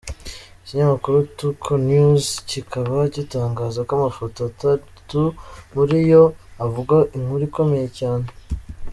Ikinyamakuru 0.63 1.17
Tuko 1.39 1.69
News 1.87 2.25
kikaba 2.49 2.97
gitangaza 3.15 3.79
ko 3.87 3.91
amafoto 3.99 4.39
atatu 4.51 5.19
muri 5.75 5.95
yo, 6.11 6.23
avuga 6.65 6.95
inkuru 7.15 7.41
ikomeye 7.49 7.87
cyane. 7.99 8.25